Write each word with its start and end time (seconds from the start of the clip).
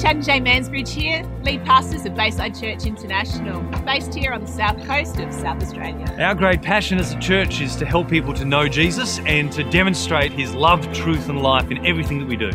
Chad 0.00 0.14
and 0.14 0.24
Jay 0.24 0.40
Mansbridge 0.40 0.90
here, 0.90 1.28
lead 1.42 1.64
pastors 1.64 2.06
of 2.06 2.14
Bayside 2.14 2.54
Church 2.54 2.86
International, 2.86 3.60
based 3.84 4.14
here 4.14 4.32
on 4.32 4.42
the 4.42 4.46
south 4.46 4.80
coast 4.86 5.18
of 5.18 5.34
South 5.34 5.60
Australia. 5.60 6.06
Our 6.20 6.36
great 6.36 6.62
passion 6.62 6.98
as 6.98 7.14
a 7.14 7.18
church 7.18 7.60
is 7.60 7.74
to 7.74 7.84
help 7.84 8.08
people 8.08 8.32
to 8.34 8.44
know 8.44 8.68
Jesus 8.68 9.18
and 9.26 9.50
to 9.50 9.68
demonstrate 9.70 10.30
his 10.30 10.54
love, 10.54 10.92
truth, 10.92 11.28
and 11.28 11.42
life 11.42 11.72
in 11.72 11.84
everything 11.84 12.20
that 12.20 12.28
we 12.28 12.36
do. 12.36 12.50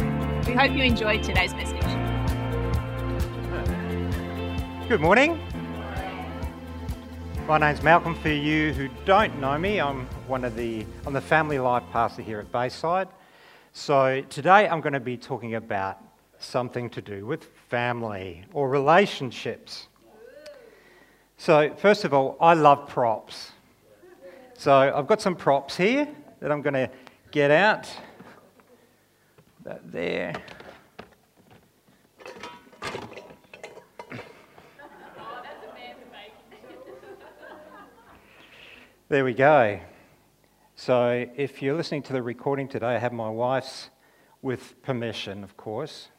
We 0.47 0.53
hope 0.53 0.71
you 0.71 0.83
enjoyed 0.83 1.21
today's 1.21 1.53
message. 1.53 1.81
Good 4.87 5.01
morning. 5.01 5.37
My 7.45 7.57
name's 7.57 7.83
Malcolm. 7.83 8.15
For 8.15 8.29
you 8.29 8.71
who 8.71 8.87
don't 9.03 9.37
know 9.41 9.57
me, 9.57 9.81
I'm 9.81 10.05
one 10.27 10.45
of 10.45 10.55
the 10.55 10.85
I'm 11.05 11.11
the 11.11 11.19
family 11.19 11.59
life 11.59 11.83
pastor 11.91 12.21
here 12.21 12.39
at 12.39 12.49
Bayside. 12.53 13.09
So 13.73 14.21
today 14.29 14.69
I'm 14.69 14.79
going 14.79 14.93
to 14.93 15.01
be 15.01 15.17
talking 15.17 15.55
about 15.55 16.02
something 16.43 16.89
to 16.91 17.01
do 17.01 17.25
with 17.25 17.45
family 17.69 18.43
or 18.53 18.69
relationships. 18.69 19.87
So 21.37 21.73
first 21.77 22.05
of 22.05 22.13
all, 22.13 22.37
I 22.39 22.53
love 22.53 22.87
props. 22.87 23.51
So 24.57 24.71
I've 24.73 25.07
got 25.07 25.21
some 25.21 25.35
props 25.35 25.75
here 25.75 26.07
that 26.39 26.51
I'm 26.51 26.61
going 26.61 26.73
to 26.73 26.89
get 27.31 27.51
out. 27.51 27.89
That 29.63 29.91
there. 29.91 30.33
There 39.09 39.23
we 39.23 39.33
go. 39.33 39.79
So, 40.75 41.27
if 41.35 41.61
you're 41.61 41.75
listening 41.75 42.01
to 42.03 42.13
the 42.13 42.23
recording 42.23 42.67
today, 42.67 42.95
I 42.95 42.97
have 42.97 43.13
my 43.13 43.29
wife's, 43.29 43.89
with 44.41 44.81
permission, 44.81 45.43
of 45.43 45.55
course, 45.55 46.09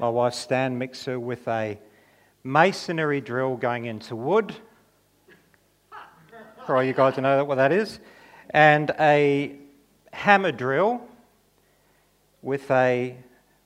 my 0.00 0.08
wife's 0.08 0.38
stand 0.38 0.78
mixer 0.78 1.20
with 1.20 1.46
a 1.46 1.78
masonry 2.42 3.20
drill 3.20 3.54
going 3.56 3.84
into 3.84 4.16
wood. 4.16 4.54
For 6.64 6.74
all 6.74 6.82
you 6.82 6.94
guys 6.94 7.16
to 7.16 7.20
know 7.20 7.44
what 7.44 7.56
that 7.56 7.70
is. 7.70 8.00
And 8.48 8.92
a 8.98 9.58
hammer 10.10 10.52
drill 10.52 11.02
with 12.40 12.70
a 12.70 13.14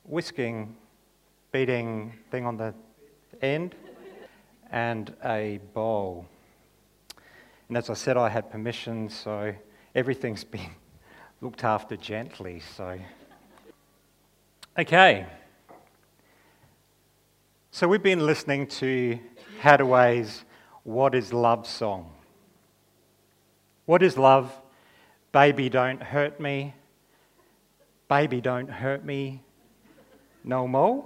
whisking, 0.03 0.75
beating 1.53 2.11
thing 2.31 2.45
on 2.45 2.57
the 2.57 2.73
end, 3.41 3.73
and 4.71 5.13
a 5.23 5.61
bowl. 5.73 6.25
And 7.69 7.77
as 7.77 7.89
I 7.89 7.93
said, 7.93 8.17
I 8.17 8.27
had 8.27 8.51
permission, 8.51 9.09
so 9.09 9.55
everything's 9.95 10.43
been 10.55 10.71
looked 11.39 11.63
after 11.63 11.95
gently. 11.95 12.61
So, 12.75 12.99
okay. 14.77 15.27
So 17.75 17.89
we've 17.89 18.01
been 18.01 18.25
listening 18.25 18.67
to 18.67 19.19
Haddaway's 19.59 20.45
"What 20.83 21.13
Is 21.13 21.33
Love" 21.33 21.67
song. 21.67 22.09
What 23.83 24.01
is 24.01 24.17
love? 24.17 24.49
Baby, 25.33 25.67
don't 25.67 26.01
hurt 26.01 26.39
me. 26.39 26.73
Baby, 28.07 28.39
don't 28.39 28.69
hurt 28.69 29.03
me. 29.03 29.43
No 30.45 30.69
more. 30.69 31.03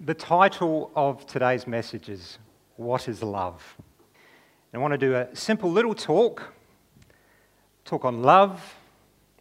The 0.00 0.14
title 0.14 0.90
of 0.96 1.24
today's 1.28 1.68
message 1.68 2.08
is 2.08 2.38
What 2.74 3.06
is 3.06 3.22
Love? 3.22 3.62
I 4.74 4.78
want 4.78 4.90
to 4.94 4.98
do 4.98 5.14
a 5.14 5.28
simple 5.36 5.70
little 5.70 5.94
talk 5.94 6.42
talk 7.84 8.04
on 8.04 8.20
love, 8.20 8.74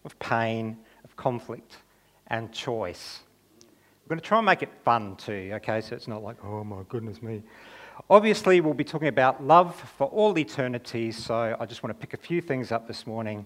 of 0.06 0.20
pain, 0.20 0.78
of 1.04 1.16
conflict, 1.16 1.78
and 2.28 2.52
choice. 2.52 3.22
We're 4.06 4.16
going 4.16 4.20
to 4.20 4.28
try 4.28 4.38
and 4.40 4.46
make 4.46 4.62
it 4.62 4.72
fun 4.84 5.16
too, 5.16 5.52
okay? 5.54 5.80
So 5.80 5.96
it's 5.96 6.10
not 6.10 6.22
like, 6.24 6.36
oh 6.44 6.66
my 6.66 6.82
goodness 6.90 7.22
me. 7.22 7.42
Obviously, 8.10 8.60
we'll 8.60 8.74
be 8.74 8.84
talking 8.84 9.08
about 9.08 9.42
love 9.42 9.76
for 9.98 10.08
all 10.08 10.38
eternity, 10.38 11.10
so 11.12 11.56
I 11.58 11.66
just 11.66 11.84
want 11.84 11.98
to 11.98 12.06
pick 12.06 12.14
a 12.14 12.22
few 12.22 12.42
things 12.42 12.74
up 12.74 12.86
this 12.86 13.08
morning. 13.08 13.46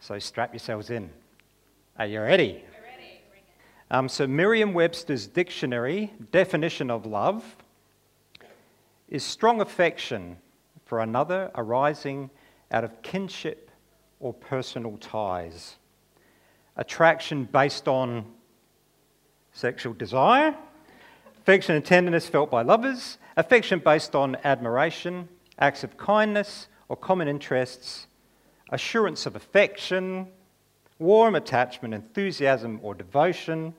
So 0.00 0.18
strap 0.18 0.52
yourselves 0.52 0.90
in. 0.90 1.10
Are 1.96 2.06
you 2.06 2.20
ready? 2.20 2.64
ready. 2.82 3.44
Um, 3.90 4.08
so, 4.08 4.26
Merriam 4.26 4.74
Webster's 4.74 5.28
dictionary 5.28 6.12
definition 6.32 6.90
of 6.90 7.06
love 7.06 7.44
is 9.08 9.22
strong 9.22 9.60
affection 9.60 10.38
for 10.86 11.00
another 11.00 11.52
arising 11.54 12.30
out 12.72 12.82
of 12.82 13.00
kinship 13.02 13.70
or 14.18 14.34
personal 14.34 14.96
ties. 14.98 15.76
Attraction 16.76 17.44
based 17.44 17.86
on 17.86 18.24
sexual 19.58 19.92
desire, 19.92 20.54
affection 21.36 21.74
and 21.74 21.84
tenderness 21.84 22.28
felt 22.28 22.48
by 22.48 22.62
lovers, 22.62 23.18
affection 23.36 23.80
based 23.80 24.14
on 24.14 24.36
admiration, 24.44 25.28
acts 25.58 25.82
of 25.82 25.96
kindness 25.96 26.68
or 26.88 26.96
common 26.96 27.26
interests, 27.26 28.06
assurance 28.70 29.26
of 29.26 29.34
affection, 29.34 30.28
warm 31.00 31.34
attachment, 31.34 31.92
enthusiasm 31.92 32.78
or 32.84 32.94
devotion, 32.94 33.74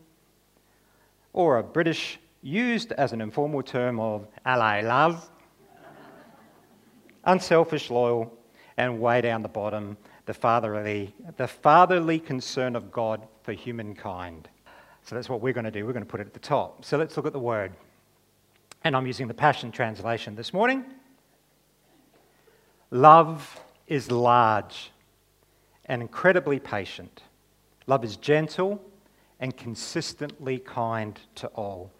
or 1.31 1.59
a 1.59 1.63
British 1.63 2.19
used 2.41 2.91
as 2.93 3.13
an 3.13 3.21
informal 3.21 3.63
term 3.63 4.01
of 4.01 4.27
ally 4.45 4.81
love, 4.81 5.29
unselfish, 7.23 7.89
loyal, 7.89 8.37
and 8.75 8.99
way 8.99 9.21
down 9.21 9.41
the 9.41 9.47
bottom, 9.47 9.95
the 10.25 10.33
fatherly, 10.33 11.15
the 11.37 11.47
fatherly 11.47 12.19
concern 12.19 12.75
of 12.75 12.91
God 12.91 13.25
for 13.43 13.53
humankind. 13.53 14.49
So 15.09 15.15
that's 15.15 15.27
what 15.27 15.41
we're 15.41 15.53
going 15.53 15.65
to 15.65 15.71
do. 15.71 15.87
We're 15.87 15.93
going 15.93 16.05
to 16.05 16.09
put 16.09 16.19
it 16.19 16.27
at 16.27 16.33
the 16.33 16.39
top. 16.39 16.85
So 16.85 16.95
let's 16.95 17.17
look 17.17 17.25
at 17.25 17.33
the 17.33 17.39
word. 17.39 17.71
And 18.83 18.95
I'm 18.95 19.07
using 19.07 19.27
the 19.27 19.33
Passion 19.33 19.71
Translation 19.71 20.35
this 20.35 20.53
morning. 20.53 20.85
Love 22.91 23.59
is 23.87 24.11
large 24.11 24.91
and 25.85 26.03
incredibly 26.03 26.59
patient. 26.59 27.23
Love 27.87 28.03
is 28.03 28.17
gentle 28.17 28.79
and 29.39 29.57
consistently 29.57 30.59
kind 30.59 31.19
to 31.33 31.47
all. 31.55 31.91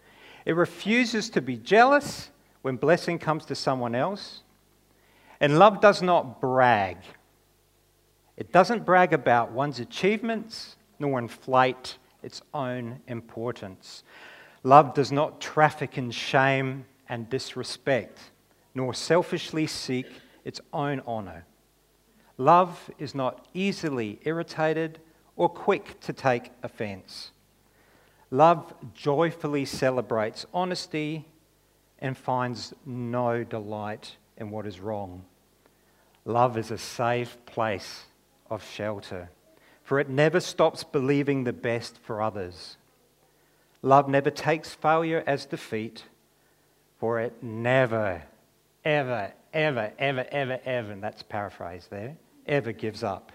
It 0.44 0.54
refuses 0.54 1.30
to 1.30 1.40
be 1.40 1.56
jealous 1.56 2.30
when 2.62 2.76
blessing 2.76 3.18
comes 3.18 3.44
to 3.46 3.56
someone 3.56 3.96
else 3.96 4.42
and 5.40 5.58
love 5.58 5.80
does 5.80 6.00
not 6.00 6.40
brag. 6.40 6.98
It 8.36 8.52
doesn't 8.52 8.84
brag 8.84 9.12
about 9.12 9.50
one's 9.50 9.80
achievements 9.80 10.76
nor 11.00 11.18
inflate 11.18 11.96
its 12.22 12.42
own 12.54 13.00
importance. 13.06 14.02
Love 14.62 14.94
does 14.94 15.10
not 15.10 15.40
traffic 15.40 15.96
in 15.96 16.10
shame 16.10 16.84
and 17.08 17.28
disrespect, 17.30 18.18
nor 18.74 18.94
selfishly 18.94 19.66
seek 19.66 20.06
its 20.44 20.60
own 20.72 21.00
honour. 21.06 21.44
Love 22.36 22.90
is 22.98 23.14
not 23.14 23.46
easily 23.52 24.18
irritated 24.22 24.98
or 25.36 25.48
quick 25.48 25.98
to 26.00 26.12
take 26.12 26.50
offence. 26.62 27.32
Love 28.30 28.72
joyfully 28.94 29.64
celebrates 29.64 30.46
honesty 30.54 31.26
and 31.98 32.16
finds 32.16 32.72
no 32.86 33.44
delight 33.44 34.16
in 34.36 34.50
what 34.50 34.66
is 34.66 34.80
wrong. 34.80 35.24
Love 36.24 36.56
is 36.56 36.70
a 36.70 36.78
safe 36.78 37.36
place 37.46 38.04
of 38.48 38.64
shelter, 38.64 39.30
for 39.90 39.98
it 39.98 40.08
never 40.08 40.38
stops 40.38 40.84
believing 40.84 41.42
the 41.42 41.52
best 41.52 41.98
for 42.04 42.22
others. 42.22 42.76
Love 43.82 44.08
never 44.08 44.30
takes 44.30 44.72
failure 44.72 45.24
as 45.26 45.46
defeat, 45.46 46.04
for 47.00 47.18
it 47.18 47.42
never, 47.42 48.22
ever, 48.84 49.32
ever, 49.52 49.92
ever, 49.98 50.26
ever, 50.30 50.60
ever, 50.64 50.92
and 50.92 51.02
that's 51.02 51.24
paraphrased 51.24 51.90
there, 51.90 52.16
ever 52.46 52.70
gives 52.70 53.02
up. 53.02 53.32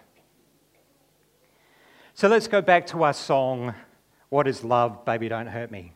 So 2.14 2.30
let's 2.30 2.48
go 2.48 2.62
back 2.62 2.88
to 2.88 3.04
our 3.04 3.12
song, 3.12 3.76
What 4.30 4.48
is 4.48 4.64
Love? 4.64 5.04
Baby, 5.04 5.28
Don't 5.28 5.48
Hurt 5.48 5.72
Me. 5.72 5.92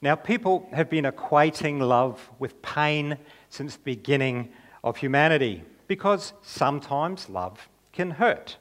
Now, 0.00 0.16
people 0.16 0.68
have 0.72 0.90
been 0.90 1.04
equating 1.04 1.78
love 1.78 2.32
with 2.40 2.60
pain 2.62 3.16
since 3.48 3.76
the 3.76 3.82
beginning 3.84 4.48
of 4.82 4.96
humanity 4.96 5.62
because 5.86 6.32
sometimes 6.42 7.28
love 7.28 7.68
can 7.92 8.10
hurt. 8.10 8.56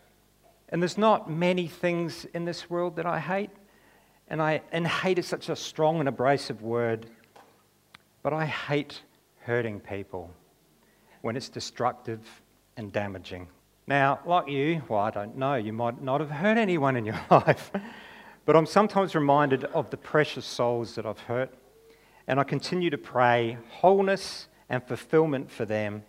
And 0.72 0.82
there's 0.82 0.98
not 0.98 1.30
many 1.30 1.68
things 1.68 2.26
in 2.34 2.46
this 2.46 2.70
world 2.70 2.96
that 2.96 3.06
I 3.06 3.20
hate. 3.20 3.50
And, 4.28 4.42
I, 4.42 4.62
and 4.72 4.88
hate 4.88 5.20
is 5.20 5.28
such 5.28 5.50
a 5.50 5.56
strong 5.56 6.00
and 6.00 6.08
abrasive 6.08 6.62
word. 6.62 7.08
But 8.24 8.34
I 8.34 8.46
hate 8.46 9.02
hurting 9.42 9.82
people 9.82 10.32
when 11.22 11.36
it's 11.36 11.50
destructive 11.50 12.20
and 12.78 12.92
damaging. 12.92 13.48
Now, 13.88 14.20
like 14.26 14.48
you, 14.48 14.82
well, 14.88 15.02
I 15.02 15.12
don't 15.12 15.38
know, 15.38 15.56
you 15.56 15.74
might 15.74 16.02
not 16.02 16.22
have 16.22 16.32
hurt 16.32 16.58
anyone 16.58 16.96
in 16.96 17.06
your 17.06 17.20
life. 17.32 17.72
but 18.46 18.56
I'm 18.56 18.66
sometimes 18.66 19.16
reminded 19.16 19.66
of 19.66 19.90
the 19.90 19.98
precious 19.98 20.46
souls 20.46 20.96
that 20.96 21.06
I've 21.06 21.20
hurt. 21.20 21.54
And 22.28 22.40
I 22.40 22.44
continue 22.44 22.90
to 22.90 22.98
pray 22.98 23.58
wholeness 23.70 24.48
and 24.70 24.82
fulfillment 24.84 25.52
for 25.52 25.66
them 25.66 26.04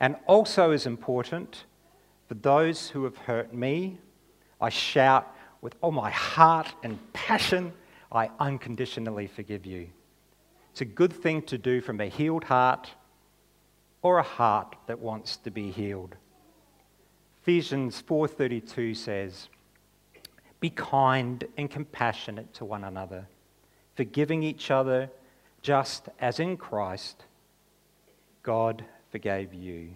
and 0.00 0.16
also 0.26 0.70
as 0.72 0.86
important, 0.86 1.64
for 2.28 2.34
those 2.34 2.88
who 2.88 3.04
have 3.04 3.16
hurt 3.16 3.54
me, 3.54 3.98
I 4.60 4.68
shout 4.68 5.32
with 5.60 5.74
all 5.80 5.92
my 5.92 6.10
heart 6.10 6.72
and 6.82 6.98
passion, 7.12 7.72
I 8.10 8.30
unconditionally 8.38 9.26
forgive 9.26 9.66
you. 9.66 9.88
It's 10.70 10.80
a 10.80 10.84
good 10.84 11.12
thing 11.12 11.42
to 11.42 11.58
do 11.58 11.80
from 11.80 12.00
a 12.00 12.06
healed 12.06 12.44
heart 12.44 12.90
or 14.02 14.18
a 14.18 14.22
heart 14.22 14.76
that 14.86 14.98
wants 14.98 15.36
to 15.38 15.50
be 15.50 15.70
healed. 15.70 16.16
Ephesians 17.42 18.00
4:32 18.02 18.94
says, 18.94 19.48
"Be 20.60 20.70
kind 20.70 21.44
and 21.56 21.70
compassionate 21.70 22.52
to 22.54 22.64
one 22.64 22.84
another, 22.84 23.28
forgiving 23.94 24.42
each 24.42 24.70
other 24.70 25.10
just 25.62 26.08
as 26.18 26.38
in 26.38 26.56
Christ 26.56 27.24
God 28.42 28.84
forgave 29.10 29.54
you." 29.54 29.94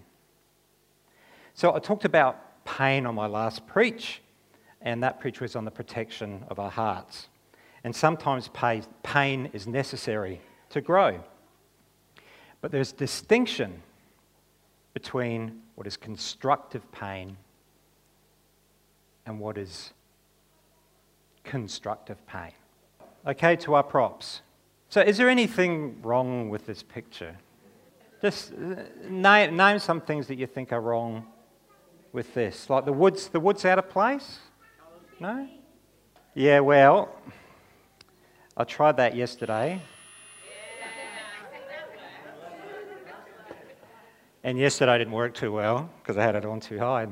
So 1.60 1.74
I 1.74 1.78
talked 1.78 2.06
about 2.06 2.64
pain 2.64 3.04
on 3.04 3.14
my 3.14 3.26
last 3.26 3.66
preach, 3.66 4.22
and 4.80 5.02
that 5.02 5.20
preach 5.20 5.42
was 5.42 5.56
on 5.56 5.66
the 5.66 5.70
protection 5.70 6.42
of 6.48 6.58
our 6.58 6.70
hearts. 6.70 7.28
And 7.84 7.94
sometimes 7.94 8.48
pain 9.02 9.50
is 9.52 9.66
necessary 9.66 10.40
to 10.70 10.80
grow. 10.80 11.22
But 12.62 12.72
there's 12.72 12.92
distinction 12.92 13.82
between 14.94 15.60
what 15.74 15.86
is 15.86 15.98
constructive 15.98 16.90
pain 16.92 17.36
and 19.26 19.38
what 19.38 19.58
is 19.58 19.92
constructive 21.44 22.26
pain. 22.26 22.52
Okay, 23.26 23.54
to 23.56 23.74
our 23.74 23.82
props. 23.82 24.40
So, 24.88 25.02
is 25.02 25.18
there 25.18 25.28
anything 25.28 26.00
wrong 26.00 26.48
with 26.48 26.64
this 26.64 26.82
picture? 26.82 27.36
Just 28.22 28.54
uh, 28.54 28.84
name, 29.10 29.58
name 29.58 29.78
some 29.78 30.00
things 30.00 30.26
that 30.28 30.36
you 30.36 30.46
think 30.46 30.72
are 30.72 30.80
wrong 30.80 31.26
with 32.12 32.34
this. 32.34 32.68
Like 32.68 32.84
the 32.84 32.92
wood's, 32.92 33.28
the 33.28 33.40
wood's 33.40 33.64
out 33.64 33.78
of 33.78 33.88
place? 33.88 34.38
No? 35.18 35.48
Yeah, 36.34 36.60
well, 36.60 37.14
I 38.56 38.64
tried 38.64 38.96
that 38.98 39.14
yesterday. 39.14 39.80
And 44.42 44.58
yesterday 44.58 44.96
didn't 44.96 45.12
work 45.12 45.34
too 45.34 45.52
well 45.52 45.90
because 46.02 46.16
I 46.16 46.22
had 46.22 46.34
it 46.34 46.46
on 46.46 46.60
too 46.60 46.78
high. 46.78 47.06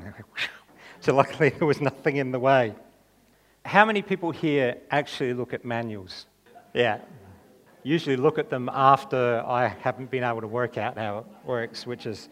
so 0.99 1.15
luckily 1.15 1.49
there 1.49 1.67
was 1.67 1.79
nothing 1.79 2.15
in 2.15 2.31
the 2.31 2.39
way. 2.39 2.73
How 3.65 3.85
many 3.85 4.01
people 4.01 4.31
here 4.31 4.77
actually 4.89 5.33
look 5.33 5.53
at 5.53 5.63
manuals? 5.63 6.25
Yeah. 6.73 6.99
Usually 7.83 8.17
look 8.17 8.39
at 8.39 8.49
them 8.49 8.69
after 8.73 9.43
I 9.45 9.67
haven't 9.67 10.09
been 10.09 10.23
able 10.23 10.41
to 10.41 10.47
work 10.47 10.77
out 10.77 10.97
how 10.97 11.19
it 11.19 11.25
works, 11.45 11.85
which 11.85 12.07
is 12.07 12.29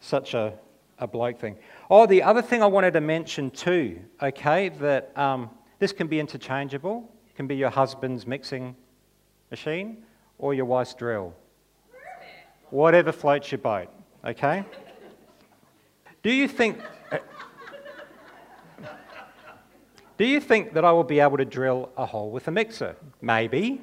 such 0.00 0.34
a, 0.34 0.54
a 1.00 1.06
bloke 1.06 1.40
thing. 1.40 1.56
Oh, 1.90 2.06
the 2.06 2.22
other 2.22 2.42
thing 2.42 2.62
I 2.62 2.66
wanted 2.66 2.92
to 2.92 3.00
mention 3.00 3.50
too, 3.50 4.00
okay, 4.22 4.68
that 4.68 5.16
um, 5.18 5.50
this 5.80 5.92
can 5.92 6.06
be 6.06 6.20
interchangeable. 6.20 7.10
It 7.28 7.34
can 7.34 7.48
be 7.48 7.56
your 7.56 7.70
husband's 7.70 8.26
mixing 8.26 8.76
machine 9.50 10.04
or 10.38 10.54
your 10.54 10.66
wife's 10.66 10.94
drill. 10.94 11.34
Whatever 12.70 13.10
floats 13.10 13.50
your 13.50 13.58
boat 13.58 13.88
okay? 14.24 14.64
Do 16.22 16.30
you 16.30 16.48
think. 16.48 16.78
Do 20.18 20.26
you 20.26 20.40
think 20.40 20.74
that 20.74 20.84
I 20.84 20.92
will 20.92 21.04
be 21.04 21.20
able 21.20 21.38
to 21.38 21.46
drill 21.46 21.88
a 21.96 22.04
hole 22.04 22.30
with 22.30 22.46
a 22.46 22.50
mixer? 22.50 22.94
Maybe. 23.22 23.80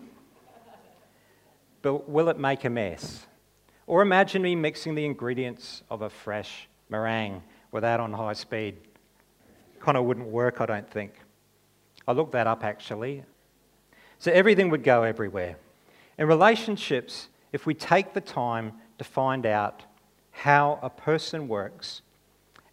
But 1.82 2.08
will 2.08 2.30
it 2.30 2.38
make 2.38 2.64
a 2.64 2.70
mess? 2.70 3.26
Or 3.88 4.04
imagine 4.04 4.44
me 4.44 4.56
mixing 4.56 4.94
the 4.94 5.04
ingredients 5.06 5.82
of 5.90 6.04
a 6.04 6.12
fresh 6.12 6.70
meringue 6.90 7.42
with 7.72 7.84
that 7.84 8.00
on 8.00 8.14
high 8.14 8.34
speed. 8.34 8.78
Kind 9.80 9.98
of 9.98 10.06
wouldn't 10.06 10.28
work, 10.28 10.62
I 10.62 10.66
don't 10.66 10.90
think. 10.90 11.14
I 12.08 12.14
looked 12.14 12.32
that 12.32 12.48
up 12.48 12.64
actually. 12.64 13.24
So 14.20 14.32
everything 14.32 14.70
would 14.70 14.84
go 14.84 15.04
everywhere. 15.04 15.58
In 16.18 16.28
relationships, 16.28 17.28
if 17.52 17.66
we 17.66 17.74
take 17.74 18.14
the 18.14 18.22
time 18.22 18.74
to 18.98 19.04
find 19.04 19.46
out 19.46 19.84
how 20.32 20.80
a 20.82 20.90
person 20.90 21.48
works. 21.48 22.02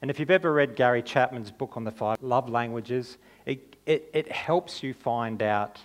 And 0.01 0.11
if 0.11 0.19
you've 0.19 0.31
ever 0.31 0.53
read 0.53 0.77
Gary 0.77 1.03
Chapman's 1.03 1.51
book 1.51 1.77
on 1.77 1.85
the 1.85 1.91
five 1.91 2.19
love 2.23 2.49
languages, 2.49 3.19
it, 3.47 3.77
it, 3.87 4.11
it 4.13 4.31
helps 4.31 4.83
you 4.83 4.95
find 4.95 5.43
out 5.43 5.79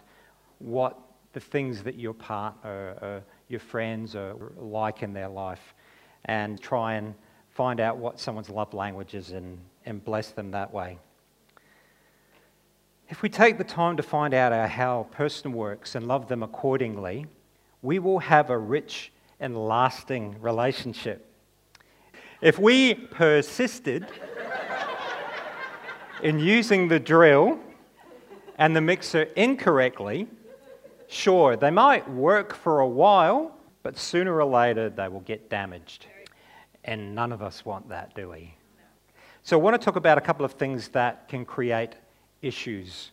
what 0.59 0.97
the 1.33 1.39
things 1.39 1.83
that 1.83 1.95
your 1.95 2.13
partner, 2.13 2.97
or 3.01 3.23
your 3.47 3.59
friends 3.59 4.15
are 4.15 4.35
like 4.57 5.03
in 5.03 5.13
their 5.13 5.29
life 5.29 5.73
and 6.25 6.59
try 6.61 6.95
and 6.95 7.13
find 7.59 7.81
out 7.81 7.97
what 7.97 8.17
someone's 8.17 8.49
love 8.49 8.73
language 8.73 9.13
is 9.13 9.31
and, 9.31 9.57
and 9.85 10.01
bless 10.05 10.31
them 10.31 10.51
that 10.51 10.73
way. 10.73 10.97
If 13.09 13.21
we 13.21 13.27
take 13.27 13.57
the 13.57 13.65
time 13.65 13.97
to 13.97 14.03
find 14.03 14.33
out 14.33 14.69
how 14.69 15.01
a 15.01 15.13
person 15.13 15.51
works 15.51 15.95
and 15.95 16.07
love 16.07 16.29
them 16.29 16.41
accordingly, 16.41 17.25
we 17.81 17.99
will 17.99 18.19
have 18.19 18.49
a 18.49 18.57
rich 18.57 19.11
and 19.41 19.57
lasting 19.57 20.39
relationship. 20.39 21.29
If 22.39 22.57
we 22.59 22.93
persisted 22.93 24.07
in 26.23 26.39
using 26.39 26.87
the 26.87 26.97
drill 26.97 27.59
and 28.57 28.73
the 28.73 28.79
mixer 28.79 29.23
incorrectly, 29.35 30.29
sure, 31.09 31.57
they 31.57 31.71
might 31.71 32.09
work 32.09 32.55
for 32.55 32.79
a 32.79 32.87
while, 32.87 33.51
but 33.83 33.97
sooner 33.97 34.33
or 34.37 34.45
later 34.45 34.89
they 34.89 35.09
will 35.09 35.19
get 35.19 35.49
damaged. 35.49 36.05
And 36.83 37.13
none 37.13 37.31
of 37.31 37.41
us 37.41 37.65
want 37.65 37.89
that, 37.89 38.15
do 38.15 38.29
we? 38.29 38.55
So, 39.43 39.57
I 39.57 39.61
want 39.61 39.79
to 39.79 39.83
talk 39.83 39.95
about 39.95 40.17
a 40.17 40.21
couple 40.21 40.45
of 40.45 40.53
things 40.53 40.89
that 40.89 41.27
can 41.27 41.45
create 41.45 41.95
issues 42.41 43.11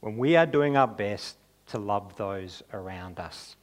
when 0.00 0.16
we 0.16 0.36
are 0.36 0.46
doing 0.46 0.76
our 0.76 0.86
best 0.86 1.36
to 1.68 1.78
love 1.78 2.16
those 2.16 2.62
around 2.72 3.18
us. 3.18 3.56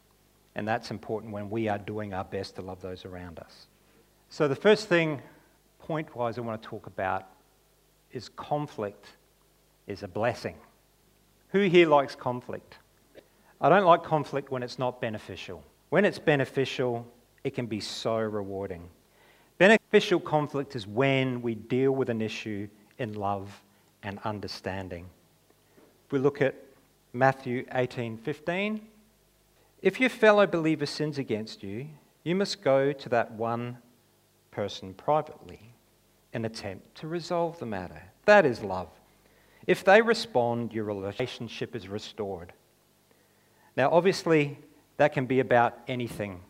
And 0.56 0.68
that's 0.68 0.92
important 0.92 1.32
when 1.32 1.50
we 1.50 1.68
are 1.68 1.78
doing 1.78 2.14
our 2.14 2.24
best 2.24 2.56
to 2.56 2.62
love 2.62 2.82
those 2.82 3.06
around 3.06 3.40
us. 3.40 3.68
So, 4.30 4.48
the 4.48 4.56
first 4.56 4.88
thing, 4.88 5.22
point 5.80 6.16
wise, 6.16 6.38
I 6.38 6.42
want 6.42 6.62
to 6.62 6.68
talk 6.68 6.88
about 6.88 7.28
is 8.12 8.30
conflict 8.30 9.06
is 9.88 10.04
a 10.04 10.08
blessing. 10.08 10.56
Who 11.50 11.62
here 11.62 11.88
likes 11.88 12.16
conflict? 12.16 12.78
I 13.62 13.70
don't 13.70 13.86
like 13.86 14.04
conflict 14.04 14.52
when 14.52 14.64
it's 14.64 14.80
not 14.80 15.02
beneficial. 15.02 15.64
When 15.90 16.06
it's 16.06 16.20
beneficial, 16.20 17.06
it 17.44 17.54
can 17.54 17.66
be 17.66 17.80
so 17.80 18.18
rewarding. 18.18 18.90
Beneficial 19.58 20.20
conflict 20.20 20.76
is 20.76 20.88
when 20.88 21.42
we 21.42 21.56
deal 21.56 21.92
with 21.92 22.10
an 22.10 22.22
issue 22.22 22.68
in 22.98 23.14
love 23.14 23.62
and 24.04 24.20
understanding. 24.24 25.10
We 26.12 26.20
look 26.20 26.42
at 26.42 26.56
Matthew 27.14 27.66
18:15, 27.72 28.82
if 29.82 30.00
your 30.00 30.10
fellow 30.10 30.46
believer 30.46 30.86
sins 30.86 31.18
against 31.18 31.64
you, 31.64 31.88
you 32.24 32.36
must 32.36 32.62
go 32.62 32.92
to 32.92 33.10
that 33.10 33.32
one 33.32 33.78
person 34.52 34.94
privately 34.94 35.74
and 36.34 36.46
attempt 36.46 36.96
to 36.96 37.08
resolve 37.08 37.60
the 37.60 37.66
matter. 37.66 38.02
That 38.26 38.46
is 38.46 38.62
love. 38.62 38.90
If 39.66 39.84
they 39.84 40.02
respond, 40.02 40.74
your 40.74 40.86
relationship 40.86 41.76
is 41.76 41.88
restored. 41.88 42.54
Now, 43.76 43.90
obviously, 43.92 44.60
that 44.98 45.14
can 45.14 45.26
be 45.26 45.40
about 45.40 45.78
anything 45.88 46.42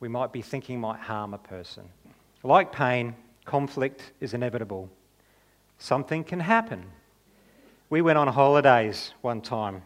we 0.00 0.08
might 0.08 0.32
be 0.32 0.42
thinking 0.42 0.80
might 0.80 1.00
harm 1.00 1.34
a 1.34 1.38
person. 1.38 1.88
Like 2.42 2.72
pain, 2.72 3.14
conflict 3.44 4.12
is 4.20 4.34
inevitable. 4.34 4.88
Something 5.78 6.24
can 6.24 6.40
happen. 6.40 6.84
We 7.90 8.02
went 8.02 8.18
on 8.18 8.28
holidays 8.28 9.12
one 9.22 9.40
time. 9.40 9.82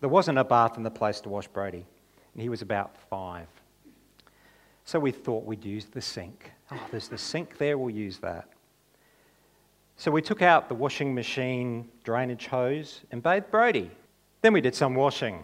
There 0.00 0.08
wasn't 0.08 0.38
a 0.38 0.44
bath 0.44 0.76
in 0.76 0.82
the 0.82 0.90
place 0.90 1.20
to 1.22 1.28
wash 1.28 1.48
Brody, 1.48 1.84
and 2.32 2.42
he 2.42 2.48
was 2.48 2.62
about 2.62 2.96
five. 3.10 3.48
So 4.84 4.98
we 4.98 5.10
thought 5.10 5.44
we'd 5.44 5.64
use 5.64 5.86
the 5.86 6.00
sink. 6.00 6.52
Oh, 6.70 6.80
there's 6.90 7.08
the 7.08 7.18
sink 7.18 7.58
there, 7.58 7.76
we'll 7.76 7.94
use 7.94 8.18
that. 8.18 8.48
So 9.96 10.12
we 10.12 10.22
took 10.22 10.42
out 10.42 10.68
the 10.68 10.74
washing 10.74 11.14
machine 11.14 11.88
drainage 12.04 12.46
hose 12.46 13.00
and 13.10 13.22
bathed 13.22 13.50
Brody. 13.50 13.90
Then 14.40 14.52
we 14.52 14.60
did 14.60 14.74
some 14.74 14.94
washing. 14.94 15.42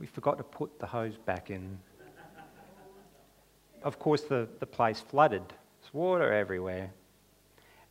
We 0.00 0.06
forgot 0.06 0.38
to 0.38 0.44
put 0.44 0.80
the 0.80 0.86
hose 0.86 1.18
back 1.18 1.50
in. 1.50 1.78
Of 3.82 3.98
course, 3.98 4.22
the, 4.22 4.48
the 4.58 4.66
place 4.66 5.00
flooded. 5.00 5.42
There's 5.46 5.94
water 5.94 6.32
everywhere. 6.32 6.90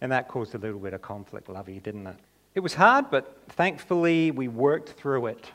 And 0.01 0.11
that 0.11 0.27
caused 0.27 0.55
a 0.55 0.57
little 0.57 0.79
bit 0.79 0.93
of 0.93 1.03
conflict, 1.03 1.49
Lovey, 1.49 1.79
didn't 1.79 2.07
it? 2.07 2.15
It 2.55 2.61
was 2.61 2.73
hard, 2.73 3.11
but 3.11 3.37
thankfully 3.49 4.31
we 4.31 4.47
worked 4.47 4.89
through 4.89 5.27
it 5.27 5.51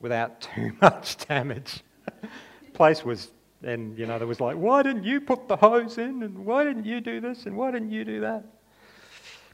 without 0.00 0.40
too 0.54 0.72
much 0.80 1.16
damage. 1.26 1.82
place 2.72 3.04
was, 3.04 3.32
and 3.64 3.98
you 3.98 4.06
know, 4.06 4.16
there 4.16 4.28
was 4.28 4.40
like, 4.40 4.56
why 4.56 4.84
didn't 4.84 5.04
you 5.04 5.20
put 5.20 5.48
the 5.48 5.56
hose 5.56 5.98
in? 5.98 6.22
And 6.22 6.44
why 6.44 6.62
didn't 6.62 6.84
you 6.84 7.00
do 7.00 7.20
this? 7.20 7.46
And 7.46 7.56
why 7.56 7.72
didn't 7.72 7.90
you 7.90 8.04
do 8.04 8.20
that? 8.20 8.44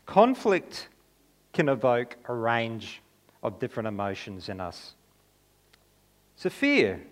Conflict 0.05 0.89
can 1.55 1.71
evoke 1.71 2.17
a 2.27 2.35
range 2.35 3.01
of 3.43 3.59
different 3.59 3.87
emotions 3.87 4.51
in 4.51 4.61
us. 4.61 4.95
So, 6.37 6.51
fear, 6.51 7.03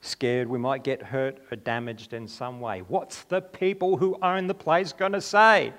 scared 0.00 0.48
we 0.48 0.58
might 0.58 0.82
get 0.82 1.00
hurt 1.00 1.38
or 1.50 1.56
damaged 1.56 2.12
in 2.12 2.26
some 2.26 2.60
way. 2.60 2.82
What's 2.88 3.22
the 3.22 3.40
people 3.40 3.96
who 3.96 4.18
own 4.20 4.48
the 4.48 4.54
place 4.54 4.92
going 4.92 5.12
to 5.12 5.20
say? 5.20 5.72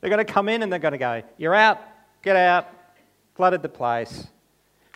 They're 0.00 0.10
going 0.10 0.24
to 0.24 0.32
come 0.32 0.48
in 0.48 0.62
and 0.62 0.70
they're 0.70 0.78
going 0.78 0.92
to 0.92 0.98
go, 0.98 1.22
You're 1.38 1.56
out, 1.56 1.80
get 2.22 2.36
out, 2.36 2.68
flooded 3.34 3.62
the 3.62 3.68
place, 3.68 4.28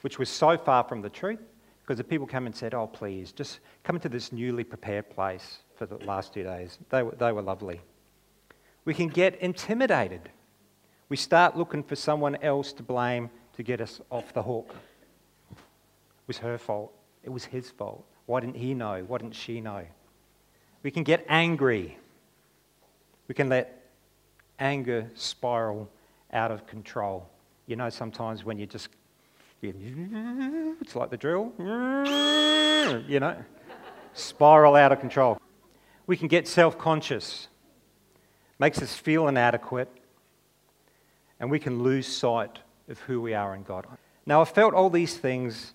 which 0.02 0.16
was 0.16 0.28
so 0.28 0.56
far 0.56 0.84
from 0.84 1.02
the 1.02 1.10
truth, 1.10 1.40
because 1.82 1.98
the 1.98 2.04
people 2.04 2.26
came 2.26 2.46
and 2.46 2.54
said, 2.54 2.72
Oh, 2.72 2.86
please, 2.86 3.32
just 3.32 3.58
come 3.82 3.98
to 3.98 4.08
this 4.08 4.30
newly 4.30 4.62
prepared 4.62 5.10
place 5.10 5.58
for 5.74 5.86
the 5.86 5.96
last 6.04 6.32
two 6.32 6.44
days. 6.44 6.78
They 6.88 7.02
were, 7.02 7.16
they 7.18 7.32
were 7.32 7.42
lovely. 7.42 7.80
We 8.84 8.94
can 8.94 9.08
get 9.08 9.40
intimidated. 9.40 10.30
We 11.08 11.16
start 11.16 11.56
looking 11.58 11.82
for 11.82 11.96
someone 11.96 12.36
else 12.36 12.72
to 12.74 12.84
blame 12.84 13.28
to 13.54 13.64
get 13.64 13.80
us 13.80 14.00
off 14.08 14.32
the 14.32 14.42
hook. 14.44 14.72
It 15.50 16.28
was 16.28 16.38
her 16.38 16.56
fault. 16.56 16.94
It 17.24 17.30
was 17.30 17.44
his 17.44 17.70
fault. 17.70 18.04
Why 18.26 18.40
didn't 18.40 18.56
he 18.56 18.74
know? 18.74 19.04
Why 19.06 19.18
didn't 19.18 19.34
she 19.34 19.60
know? 19.60 19.84
We 20.82 20.90
can 20.90 21.02
get 21.02 21.24
angry. 21.28 21.98
We 23.28 23.34
can 23.34 23.48
let 23.48 23.86
anger 24.58 25.10
spiral 25.14 25.90
out 26.32 26.50
of 26.50 26.66
control. 26.66 27.28
You 27.66 27.76
know, 27.76 27.90
sometimes 27.90 28.44
when 28.44 28.58
you 28.58 28.66
just, 28.66 28.88
it's 29.62 30.96
like 30.96 31.10
the 31.10 31.16
drill, 31.16 31.52
you 33.08 33.20
know, 33.20 33.36
spiral 34.14 34.76
out 34.76 34.92
of 34.92 35.00
control. 35.00 35.38
We 36.06 36.16
can 36.16 36.28
get 36.28 36.48
self 36.48 36.78
conscious, 36.78 37.48
makes 38.58 38.80
us 38.82 38.94
feel 38.94 39.28
inadequate, 39.28 39.88
and 41.38 41.50
we 41.50 41.58
can 41.58 41.82
lose 41.82 42.06
sight 42.06 42.58
of 42.88 42.98
who 43.00 43.20
we 43.20 43.34
are 43.34 43.54
in 43.54 43.62
God. 43.62 43.86
Now, 44.26 44.42
I 44.42 44.44
felt 44.44 44.74
all 44.74 44.90
these 44.90 45.16
things 45.16 45.74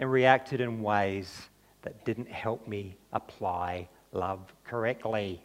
and 0.00 0.10
reacted 0.10 0.62
in 0.62 0.82
ways 0.82 1.50
that 1.82 2.04
didn't 2.06 2.28
help 2.28 2.66
me 2.66 2.96
apply 3.12 3.86
love 4.12 4.40
correctly. 4.64 5.42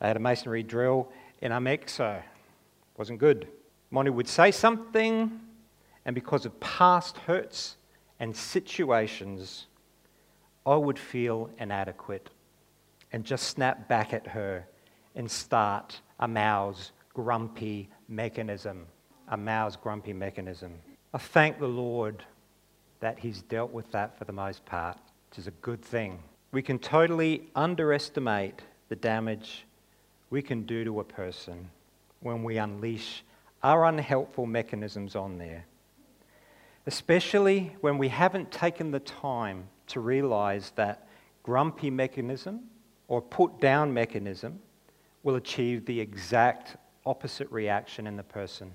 I 0.00 0.06
had 0.06 0.16
a 0.16 0.20
masonry 0.20 0.62
drill 0.62 1.12
in 1.42 1.50
Amexo. 1.50 2.22
Wasn't 2.96 3.18
good. 3.18 3.48
Monty 3.90 4.10
would 4.10 4.28
say 4.28 4.52
something, 4.52 5.40
and 6.04 6.14
because 6.14 6.46
of 6.46 6.58
past 6.60 7.18
hurts 7.18 7.76
and 8.20 8.34
situations, 8.34 9.66
I 10.64 10.76
would 10.76 10.98
feel 10.98 11.50
inadequate 11.58 12.30
and 13.12 13.24
just 13.24 13.48
snap 13.48 13.88
back 13.88 14.12
at 14.12 14.26
her 14.28 14.66
and 15.16 15.28
start 15.28 16.00
a 16.20 16.28
mouse 16.28 16.92
grumpy 17.12 17.88
mechanism. 18.08 18.86
A 19.28 19.36
mouse 19.36 19.74
grumpy 19.74 20.12
mechanism. 20.12 20.74
I 21.12 21.18
thank 21.18 21.58
the 21.58 21.66
Lord 21.66 22.24
that 23.00 23.18
He's 23.18 23.42
dealt 23.42 23.72
with 23.72 23.90
that 23.92 24.18
for 24.18 24.24
the 24.24 24.32
most 24.32 24.64
part, 24.64 24.98
which 25.30 25.38
is 25.38 25.46
a 25.46 25.52
good 25.62 25.82
thing. 25.82 26.18
We 26.52 26.62
can 26.62 26.78
totally 26.78 27.48
underestimate 27.54 28.62
the 28.88 28.96
damage 28.96 29.64
we 30.30 30.42
can 30.42 30.62
do 30.62 30.84
to 30.84 31.00
a 31.00 31.04
person 31.04 31.68
when 32.20 32.42
we 32.42 32.58
unleash 32.58 33.22
our 33.62 33.84
unhelpful 33.84 34.46
mechanisms 34.46 35.16
on 35.16 35.38
there. 35.38 35.64
Especially 36.86 37.74
when 37.80 37.98
we 37.98 38.08
haven't 38.08 38.50
taken 38.50 38.90
the 38.90 39.00
time 39.00 39.68
to 39.88 40.00
realize 40.00 40.72
that 40.76 41.06
grumpy 41.42 41.90
mechanism 41.90 42.60
or 43.08 43.20
put 43.20 43.60
down 43.60 43.92
mechanism 43.92 44.58
will 45.22 45.36
achieve 45.36 45.84
the 45.86 46.00
exact 46.00 46.76
opposite 47.04 47.50
reaction 47.50 48.06
in 48.06 48.16
the 48.16 48.22
person. 48.22 48.72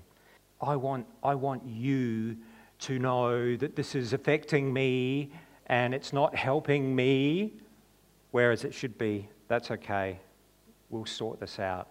I 0.60 0.76
want, 0.76 1.06
I 1.22 1.34
want 1.34 1.66
you 1.66 2.36
to 2.82 2.98
know 2.98 3.56
that 3.56 3.76
this 3.76 3.94
is 3.94 4.12
affecting 4.12 4.72
me 4.72 5.30
and 5.66 5.94
it's 5.94 6.12
not 6.12 6.34
helping 6.34 6.94
me, 6.94 7.54
whereas 8.30 8.64
it 8.64 8.74
should 8.74 8.98
be, 8.98 9.28
that's 9.48 9.70
okay, 9.70 10.18
we'll 10.90 11.06
sort 11.06 11.40
this 11.40 11.58
out. 11.58 11.88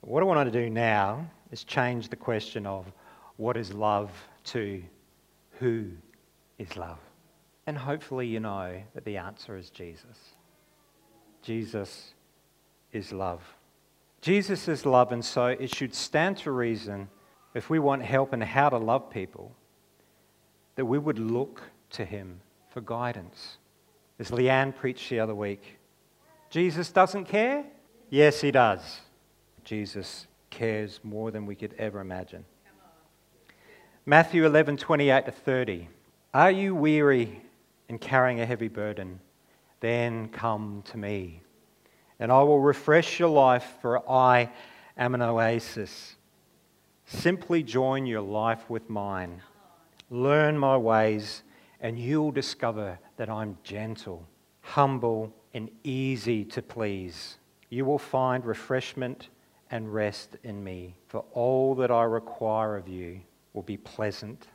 What 0.00 0.22
I 0.22 0.26
want 0.26 0.50
to 0.50 0.62
do 0.62 0.70
now 0.70 1.28
is 1.50 1.64
change 1.64 2.08
the 2.08 2.16
question 2.16 2.66
of 2.66 2.86
what 3.36 3.56
is 3.56 3.72
love 3.72 4.10
to 4.44 4.82
who 5.58 5.90
is 6.58 6.76
love. 6.76 6.98
And 7.66 7.76
hopefully, 7.76 8.26
you 8.26 8.38
know 8.38 8.80
that 8.94 9.04
the 9.04 9.16
answer 9.16 9.56
is 9.56 9.70
Jesus. 9.70 10.34
Jesus 11.42 12.14
is 12.92 13.12
love. 13.12 13.42
Jesus 14.20 14.68
is 14.68 14.86
love, 14.86 15.12
and 15.12 15.24
so 15.24 15.46
it 15.46 15.74
should 15.74 15.94
stand 15.94 16.36
to 16.38 16.52
reason 16.52 17.08
if 17.54 17.68
we 17.68 17.78
want 17.78 18.02
help 18.02 18.32
in 18.32 18.40
how 18.40 18.68
to 18.68 18.78
love 18.78 19.10
people, 19.10 19.54
that 20.76 20.84
we 20.84 20.98
would 20.98 21.18
look 21.18 21.62
to 21.90 22.04
him 22.04 22.40
for 22.70 22.80
guidance. 22.80 23.58
As 24.18 24.30
Leanne 24.30 24.74
preached 24.74 25.10
the 25.10 25.20
other 25.20 25.34
week, 25.34 25.78
Jesus 26.48 26.90
doesn't 26.90 27.24
care? 27.24 27.64
Yes, 28.08 28.40
he 28.40 28.50
does. 28.50 29.00
Jesus 29.64 30.26
cares 30.48 31.00
more 31.02 31.30
than 31.30 31.44
we 31.44 31.54
could 31.54 31.74
ever 31.78 32.00
imagine. 32.00 32.44
Matthew 34.06 34.46
11, 34.46 34.76
28 34.76 35.24
to 35.26 35.32
30. 35.32 35.88
Are 36.32 36.50
you 36.50 36.74
weary 36.74 37.42
and 37.88 38.00
carrying 38.00 38.40
a 38.40 38.46
heavy 38.46 38.68
burden? 38.68 39.20
Then 39.80 40.28
come 40.28 40.82
to 40.86 40.96
me, 40.96 41.42
and 42.18 42.30
I 42.30 42.42
will 42.42 42.60
refresh 42.60 43.18
your 43.18 43.28
life, 43.28 43.66
for 43.82 44.08
I 44.08 44.50
am 44.96 45.14
an 45.14 45.22
oasis. 45.22 46.14
Simply 47.04 47.62
join 47.62 48.06
your 48.06 48.20
life 48.20 48.70
with 48.70 48.88
mine. 48.88 49.42
Learn 50.10 50.56
my 50.58 50.76
ways, 50.76 51.42
and 51.80 51.98
you'll 51.98 52.30
discover 52.30 52.98
that 53.16 53.28
I'm 53.28 53.58
gentle, 53.64 54.26
humble, 54.60 55.32
and 55.52 55.70
easy 55.82 56.44
to 56.44 56.62
please. 56.62 57.38
You 57.70 57.84
will 57.84 57.98
find 57.98 58.44
refreshment 58.44 59.28
and 59.70 59.92
rest 59.92 60.36
in 60.44 60.62
me, 60.62 60.94
for 61.08 61.24
all 61.32 61.74
that 61.76 61.90
I 61.90 62.04
require 62.04 62.76
of 62.76 62.88
you 62.88 63.20
will 63.52 63.62
be 63.62 63.76
pleasant 63.76 64.46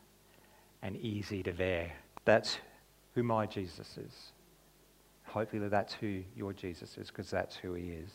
and 0.82 0.96
easy 0.98 1.44
to 1.44 1.52
bear. 1.52 1.92
That's 2.24 2.58
who 3.14 3.24
my 3.24 3.46
Jesus 3.46 3.98
is. 3.98 4.32
Hopefully, 5.26 5.68
that's 5.68 5.94
who 5.94 6.22
your 6.36 6.54
Jesus 6.54 6.98
is, 6.98 7.08
because 7.08 7.30
that's 7.30 7.56
who 7.56 7.74
he 7.74 7.90
is. 7.90 8.10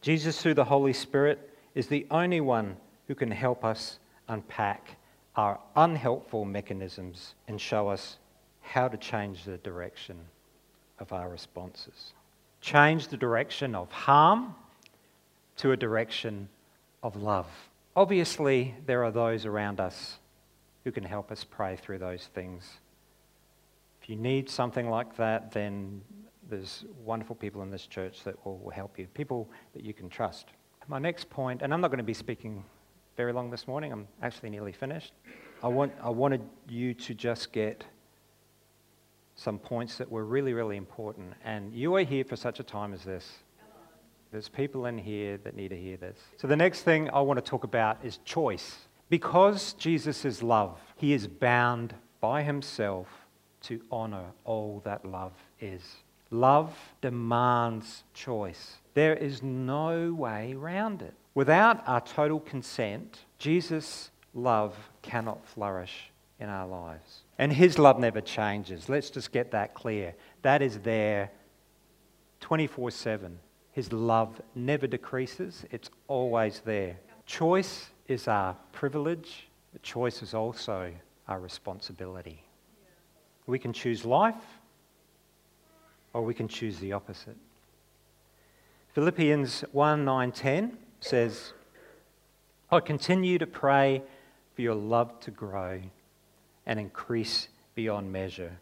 Jesus, 0.00 0.40
through 0.40 0.54
the 0.54 0.64
Holy 0.64 0.94
Spirit, 0.94 1.50
is 1.74 1.86
the 1.86 2.06
only 2.10 2.40
one 2.40 2.76
who 3.06 3.14
can 3.14 3.30
help 3.30 3.64
us 3.64 3.98
unpack 4.28 4.96
our 5.36 5.60
unhelpful 5.76 6.44
mechanisms 6.44 7.34
and 7.48 7.60
show 7.60 7.88
us 7.88 8.18
how 8.60 8.88
to 8.88 8.96
change 8.96 9.44
the 9.44 9.58
direction 9.58 10.18
of 10.98 11.12
our 11.12 11.28
responses. 11.28 12.12
Change 12.60 13.08
the 13.08 13.16
direction 13.16 13.74
of 13.74 13.90
harm 13.90 14.54
to 15.56 15.72
a 15.72 15.76
direction 15.76 16.48
of 17.02 17.16
love. 17.16 17.46
Obviously, 17.96 18.74
there 18.86 19.04
are 19.04 19.10
those 19.10 19.46
around 19.46 19.80
us 19.80 20.18
who 20.84 20.92
can 20.92 21.04
help 21.04 21.30
us 21.30 21.44
pray 21.44 21.76
through 21.76 21.98
those 21.98 22.28
things. 22.34 22.68
If 24.02 24.08
you 24.08 24.16
need 24.16 24.48
something 24.48 24.88
like 24.88 25.16
that, 25.16 25.52
then 25.52 26.02
there's 26.48 26.84
wonderful 27.04 27.36
people 27.36 27.62
in 27.62 27.70
this 27.70 27.86
church 27.86 28.24
that 28.24 28.34
will 28.44 28.70
help 28.70 28.98
you, 28.98 29.06
people 29.08 29.48
that 29.74 29.84
you 29.84 29.94
can 29.94 30.08
trust. 30.08 30.48
My 30.88 30.98
next 30.98 31.30
point, 31.30 31.62
and 31.62 31.72
I'm 31.72 31.80
not 31.80 31.88
going 31.88 31.98
to 31.98 32.04
be 32.04 32.14
speaking 32.14 32.64
very 33.16 33.32
long 33.32 33.50
this 33.50 33.66
morning, 33.66 33.92
I'm 33.92 34.08
actually 34.22 34.50
nearly 34.50 34.72
finished. 34.72 35.12
I, 35.62 35.68
want, 35.68 35.92
I 36.02 36.10
wanted 36.10 36.42
you 36.68 36.94
to 36.94 37.14
just 37.14 37.52
get 37.52 37.84
some 39.36 39.58
points 39.58 39.96
that 39.98 40.10
were 40.10 40.24
really, 40.24 40.52
really 40.52 40.76
important. 40.76 41.34
And 41.44 41.72
you 41.72 41.94
are 41.96 42.04
here 42.04 42.24
for 42.24 42.36
such 42.36 42.60
a 42.60 42.62
time 42.62 42.92
as 42.92 43.04
this. 43.04 43.30
There's 44.32 44.48
people 44.48 44.86
in 44.86 44.96
here 44.96 45.38
that 45.38 45.56
need 45.56 45.68
to 45.68 45.76
hear 45.76 45.96
this. 45.96 46.16
So, 46.36 46.46
the 46.46 46.56
next 46.56 46.82
thing 46.82 47.10
I 47.10 47.20
want 47.20 47.38
to 47.38 47.50
talk 47.50 47.64
about 47.64 47.98
is 48.04 48.18
choice. 48.24 48.76
Because 49.08 49.72
Jesus 49.72 50.24
is 50.24 50.40
love, 50.40 50.78
he 50.96 51.12
is 51.12 51.26
bound 51.26 51.94
by 52.20 52.42
himself 52.42 53.08
to 53.62 53.80
honor 53.90 54.26
all 54.44 54.80
that 54.84 55.04
love 55.04 55.32
is. 55.60 55.82
Love 56.30 56.72
demands 57.00 58.04
choice. 58.14 58.76
There 58.94 59.14
is 59.14 59.42
no 59.42 60.14
way 60.14 60.54
around 60.56 61.02
it. 61.02 61.14
Without 61.34 61.86
our 61.86 62.00
total 62.00 62.40
consent, 62.40 63.20
Jesus' 63.38 64.10
love 64.34 64.76
cannot 65.02 65.46
flourish 65.46 66.10
in 66.40 66.48
our 66.48 66.66
lives. 66.66 67.22
And 67.38 67.52
his 67.52 67.78
love 67.78 67.98
never 67.98 68.20
changes. 68.20 68.88
Let's 68.88 69.10
just 69.10 69.30
get 69.32 69.50
that 69.52 69.74
clear. 69.74 70.14
That 70.42 70.62
is 70.62 70.78
there 70.78 71.30
24 72.40 72.90
7. 72.90 73.38
His 73.72 73.92
love 73.92 74.40
never 74.54 74.86
decreases, 74.86 75.64
it's 75.70 75.90
always 76.08 76.60
there. 76.64 76.96
Choice 77.24 77.90
is 78.08 78.26
our 78.26 78.56
privilege, 78.72 79.48
but 79.72 79.82
choice 79.82 80.22
is 80.22 80.34
also 80.34 80.92
our 81.28 81.38
responsibility. 81.38 82.42
We 83.46 83.60
can 83.60 83.72
choose 83.72 84.04
life 84.04 84.34
or 86.12 86.22
we 86.22 86.34
can 86.34 86.48
choose 86.48 86.78
the 86.80 86.92
opposite. 86.92 87.36
Philippians 88.92 89.64
1 89.70 90.04
9 90.04 90.32
10 90.32 90.78
says, 91.00 91.52
I 92.70 92.80
continue 92.80 93.38
to 93.38 93.46
pray 93.46 94.02
for 94.54 94.62
your 94.62 94.74
love 94.74 95.18
to 95.20 95.30
grow 95.30 95.80
and 96.66 96.78
increase 96.78 97.48
beyond 97.74 98.12
measure, 98.12 98.58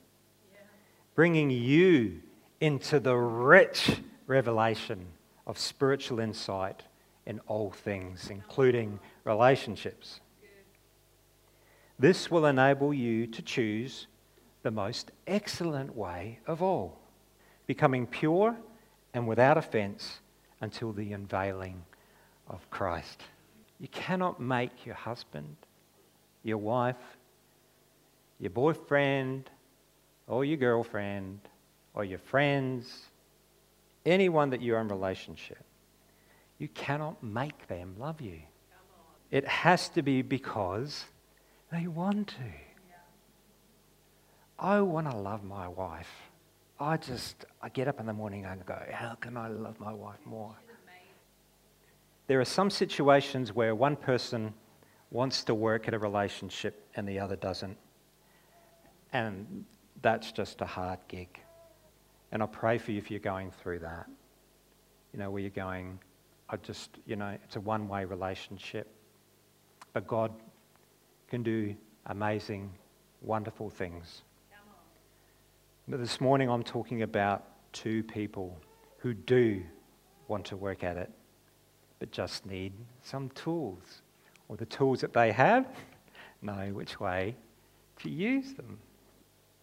bringing 1.14 1.50
you 1.50 2.22
into 2.60 3.00
the 3.00 3.16
rich 3.16 4.00
revelation 4.26 5.06
of 5.46 5.58
spiritual 5.58 6.20
insight 6.20 6.82
in 7.26 7.40
all 7.46 7.70
things, 7.70 8.30
including 8.30 8.98
relationships. 9.24 10.20
This 11.98 12.30
will 12.30 12.46
enable 12.46 12.94
you 12.94 13.26
to 13.26 13.42
choose 13.42 14.06
the 14.62 14.70
most 14.70 15.10
excellent 15.26 15.94
way 15.94 16.38
of 16.46 16.62
all, 16.62 16.98
becoming 17.66 18.06
pure 18.06 18.56
and 19.12 19.26
without 19.26 19.58
offense 19.58 20.20
until 20.60 20.92
the 20.92 21.12
unveiling 21.12 21.82
of 22.48 22.68
Christ. 22.70 23.22
You 23.78 23.88
cannot 23.88 24.40
make 24.40 24.86
your 24.86 24.94
husband, 24.94 25.56
your 26.42 26.58
wife, 26.58 26.96
your 28.40 28.50
boyfriend, 28.50 29.50
or 30.26 30.44
your 30.44 30.56
girlfriend, 30.56 31.40
or 31.94 32.04
your 32.04 32.18
friends, 32.18 33.06
anyone 34.04 34.50
that 34.50 34.62
you're 34.62 34.80
in 34.80 34.88
relationship, 34.88 35.64
you 36.58 36.68
cannot 36.68 37.22
make 37.22 37.66
them 37.68 37.94
love 37.98 38.20
you. 38.20 38.40
It 39.30 39.46
has 39.46 39.88
to 39.90 40.02
be 40.02 40.22
because 40.22 41.04
they 41.70 41.86
want 41.86 42.28
to. 42.28 42.34
I 44.58 44.80
want 44.80 45.08
to 45.10 45.16
love 45.16 45.44
my 45.44 45.68
wife. 45.68 46.10
I 46.80 46.96
just, 46.96 47.44
I 47.62 47.68
get 47.68 47.88
up 47.88 48.00
in 48.00 48.06
the 48.06 48.12
morning 48.12 48.44
and 48.44 48.64
go, 48.64 48.80
how 48.90 49.14
can 49.14 49.36
I 49.36 49.48
love 49.48 49.78
my 49.78 49.92
wife 49.92 50.18
more? 50.24 50.54
There 52.28 52.38
are 52.40 52.44
some 52.44 52.68
situations 52.68 53.54
where 53.54 53.74
one 53.74 53.96
person 53.96 54.52
wants 55.10 55.44
to 55.44 55.54
work 55.54 55.88
at 55.88 55.94
a 55.94 55.98
relationship 55.98 56.86
and 56.94 57.08
the 57.08 57.18
other 57.18 57.36
doesn't. 57.36 57.76
And 59.14 59.64
that's 60.02 60.30
just 60.30 60.60
a 60.60 60.66
hard 60.66 60.98
gig. 61.08 61.40
And 62.30 62.42
I 62.42 62.46
pray 62.46 62.76
for 62.76 62.92
you 62.92 62.98
if 62.98 63.10
you're 63.10 63.18
going 63.18 63.50
through 63.50 63.78
that. 63.78 64.06
You 65.14 65.18
know, 65.18 65.30
where 65.30 65.40
you're 65.40 65.50
going, 65.50 65.98
I 66.50 66.56
just, 66.58 66.90
you 67.06 67.16
know, 67.16 67.36
it's 67.42 67.56
a 67.56 67.60
one 67.60 67.88
way 67.88 68.04
relationship. 68.04 68.92
But 69.94 70.06
God 70.06 70.30
can 71.30 71.42
do 71.42 71.74
amazing, 72.06 72.70
wonderful 73.22 73.70
things. 73.70 74.22
But 75.88 76.00
this 76.00 76.20
morning 76.20 76.50
I'm 76.50 76.62
talking 76.62 77.00
about 77.00 77.46
two 77.72 78.02
people 78.02 78.54
who 78.98 79.14
do 79.14 79.62
want 80.28 80.44
to 80.46 80.56
work 80.58 80.84
at 80.84 80.98
it, 80.98 81.10
but 81.98 82.10
just 82.10 82.46
need 82.46 82.72
some 83.02 83.30
tools. 83.30 84.02
Or 84.48 84.56
the 84.56 84.66
tools 84.66 85.00
that 85.00 85.12
they 85.12 85.32
have 85.32 85.66
know 86.40 86.70
which 86.72 87.00
way 87.00 87.34
to 87.98 88.08
use 88.08 88.54
them. 88.54 88.78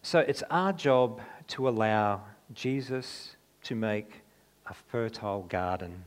So 0.02 0.20
it's 0.20 0.42
our 0.50 0.72
job 0.72 1.20
to 1.48 1.68
allow 1.68 2.22
Jesus 2.52 3.36
to 3.64 3.74
make 3.74 4.22
a 4.66 4.74
fertile 4.74 5.42
garden 5.48 6.04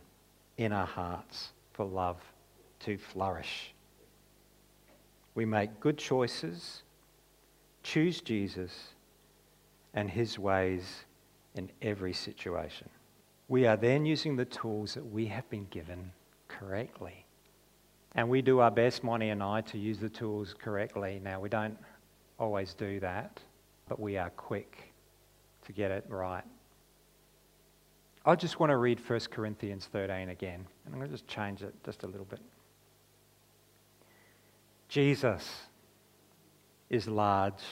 in 0.58 0.72
our 0.72 0.86
hearts 0.86 1.52
for 1.74 1.86
love 1.86 2.22
to 2.82 2.98
flourish. 2.98 3.74
We 5.36 5.46
make 5.46 5.80
good 5.80 5.98
choices, 5.98 6.84
choose 7.84 8.22
Jesus 8.22 8.90
and 9.94 10.10
his 10.10 10.38
ways 10.38 11.06
in 11.56 11.70
every 11.82 12.14
situation. 12.14 12.90
We 13.48 13.66
are 13.66 13.78
then 13.78 14.06
using 14.06 14.36
the 14.36 14.46
tools 14.46 14.94
that 14.94 15.06
we 15.06 15.26
have 15.28 15.50
been 15.50 15.68
given 15.70 16.12
correctly. 16.60 17.26
And 18.16 18.30
we 18.30 18.42
do 18.42 18.60
our 18.60 18.72
best, 18.72 19.04
Monty 19.04 19.30
and 19.30 19.42
I, 19.42 19.62
to 19.62 19.78
use 19.78 20.00
the 20.00 20.10
tools 20.10 20.56
correctly. 20.58 21.22
Now, 21.24 21.40
we 21.40 21.50
don't 21.50 21.78
always 22.40 22.74
do 22.74 23.00
that 23.00 23.40
but 23.90 24.00
we 24.00 24.18
are 24.18 24.30
quick 24.30 24.94
to 25.66 25.74
get 25.74 25.92
it 25.92 26.06
right. 26.08 26.44
I 28.26 28.36
just 28.36 28.60
want 28.60 28.70
to 28.70 28.78
read 28.78 29.00
1 29.06 29.20
Corinthians 29.32 29.90
13 29.92 30.30
again, 30.30 30.66
and 30.86 30.94
I'm 30.94 31.00
going 31.00 31.10
to 31.10 31.14
just 31.18 31.28
change 31.28 31.64
it 31.64 31.74
just 31.84 32.04
a 32.04 32.08
little 32.08 32.26
bit. 32.26 32.40
Jesus 34.88 35.50
is 36.90 37.08
large 37.08 37.64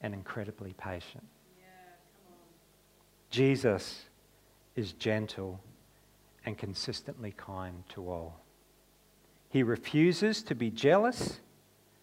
and 0.00 0.12
incredibly 0.12 0.72
patient. 0.72 1.24
Jesus 3.30 4.06
is 4.74 4.92
gentle 4.94 5.60
and 6.50 6.58
consistently 6.58 7.32
kind 7.36 7.84
to 7.88 8.10
all. 8.10 8.40
He 9.50 9.62
refuses 9.62 10.42
to 10.42 10.54
be 10.56 10.68
jealous 10.68 11.38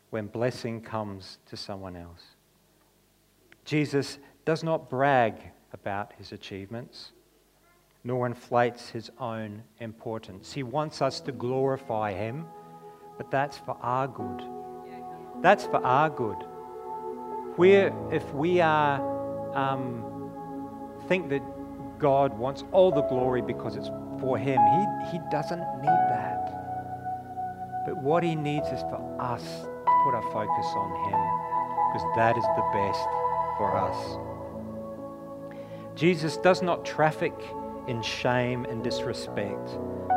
when 0.10 0.28
blessing 0.28 0.82
comes 0.82 1.38
to 1.48 1.58
someone 1.58 1.98
else. 1.98 2.24
Jesus 3.66 4.20
does 4.46 4.64
not 4.64 4.90
brag 4.90 5.34
about 5.74 6.14
his 6.18 6.32
achievements, 6.32 7.12
nor 8.06 8.26
inflates 8.26 8.90
his 8.90 9.12
own 9.20 9.64
importance. 9.82 10.54
He 10.54 10.64
wants 10.64 11.02
us 11.02 11.20
to 11.22 11.34
glorify 11.34 12.14
him, 12.14 12.46
but 13.18 13.30
that's 13.30 13.58
for 13.58 13.78
our 13.82 14.08
good. 14.08 14.44
That's 15.42 15.66
for 15.66 15.86
our 15.86 16.10
good. 16.10 16.38
We're, 17.58 17.94
if 18.14 18.24
we 18.34 18.62
are, 18.62 19.02
um, 19.54 20.32
think 21.10 21.28
that 21.30 21.42
God 22.00 22.38
wants 22.38 22.64
all 22.72 22.92
the 22.92 23.02
glory 23.02 23.42
because 23.42 23.76
it's 23.76 23.90
for 24.20 24.38
him, 24.38 24.60
he, 24.60 25.12
he 25.12 25.20
doesn't 25.32 25.60
need 25.82 26.02
that. 26.10 27.84
But 27.86 27.98
what 27.98 28.24
he 28.24 28.36
needs 28.36 28.68
is 28.68 28.82
for 28.82 29.18
us 29.20 29.44
to 29.44 29.92
put 30.04 30.14
our 30.14 30.32
focus 30.34 30.66
on 30.76 30.92
him 31.10 31.48
because 31.88 32.06
that 32.16 32.38
is 32.38 32.44
the 32.44 32.70
best 32.74 33.08
for 33.58 33.78
us. 33.78 34.18
Jesus 35.96 36.38
does 36.38 36.62
not 36.62 36.86
traffic 36.86 37.34
in 37.88 38.02
shame 38.02 38.66
and 38.66 38.84
disrespect, 38.84 39.70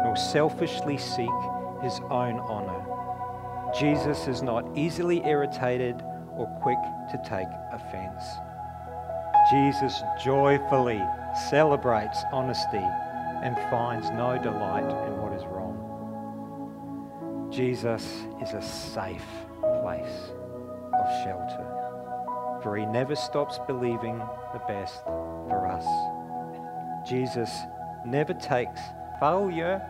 nor 0.03 0.17
selfishly 0.17 0.99
seek 0.99 1.31
his 1.83 2.01
own 2.11 2.41
honor. 2.41 2.85
Jesus 3.79 4.27
is 4.27 4.43
not 4.43 4.67
easily 4.77 5.25
irritated 5.25 6.03
or 6.37 6.47
quick 6.61 6.79
to 7.13 7.19
take 7.25 7.49
offense. 7.73 8.25
Jesus 9.51 10.03
joyfully 10.23 11.01
celebrates 11.49 12.19
honesty 12.33 12.85
and 13.43 13.57
finds 13.71 14.11
no 14.11 14.39
delight 14.39 14.91
in 15.07 15.17
what 15.21 15.33
is 15.33 15.45
wrong. 15.47 15.77
Jesus 17.51 18.25
is 18.43 18.53
a 18.53 18.63
safe 18.63 19.27
place 19.83 20.33
of 20.93 21.25
shelter 21.25 21.81
for 22.63 22.77
he 22.77 22.87
never 22.87 23.17
stops 23.17 23.59
believing 23.67 24.19
the 24.53 24.61
best 24.69 25.03
for 25.05 25.67
us. 25.67 25.87
Jesus 27.09 27.51
never 28.07 28.35
takes 28.35 28.81
failure 29.19 29.83